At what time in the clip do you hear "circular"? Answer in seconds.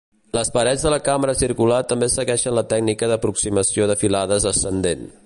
1.41-1.77